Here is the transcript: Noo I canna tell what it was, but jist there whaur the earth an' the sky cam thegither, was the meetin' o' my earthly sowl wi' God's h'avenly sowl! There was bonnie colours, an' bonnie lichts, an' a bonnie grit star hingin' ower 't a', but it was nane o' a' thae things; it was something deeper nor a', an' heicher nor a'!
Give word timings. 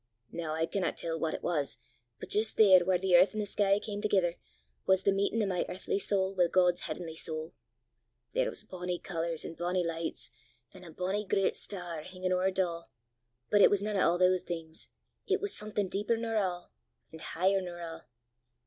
Noo 0.31 0.49
I 0.49 0.65
canna 0.65 0.91
tell 0.91 1.19
what 1.19 1.35
it 1.35 1.43
was, 1.43 1.77
but 2.19 2.29
jist 2.29 2.57
there 2.57 2.79
whaur 2.83 2.97
the 2.97 3.15
earth 3.15 3.35
an' 3.35 3.39
the 3.39 3.45
sky 3.45 3.77
cam 3.77 4.01
thegither, 4.01 4.33
was 4.87 5.03
the 5.03 5.11
meetin' 5.11 5.43
o' 5.43 5.45
my 5.45 5.63
earthly 5.69 5.99
sowl 5.99 6.33
wi' 6.33 6.47
God's 6.47 6.81
h'avenly 6.87 7.15
sowl! 7.15 7.53
There 8.33 8.49
was 8.49 8.63
bonnie 8.63 8.97
colours, 8.97 9.45
an' 9.45 9.53
bonnie 9.53 9.85
lichts, 9.85 10.31
an' 10.73 10.83
a 10.83 10.89
bonnie 10.89 11.23
grit 11.27 11.55
star 11.55 12.01
hingin' 12.01 12.31
ower 12.33 12.49
't 12.51 12.57
a', 12.63 12.85
but 13.51 13.61
it 13.61 13.69
was 13.69 13.83
nane 13.83 13.95
o' 13.97 14.15
a' 14.15 14.17
thae 14.17 14.39
things; 14.43 14.87
it 15.27 15.39
was 15.39 15.55
something 15.55 15.87
deeper 15.87 16.17
nor 16.17 16.33
a', 16.33 16.63
an' 17.13 17.19
heicher 17.19 17.61
nor 17.61 17.77
a'! 17.77 18.07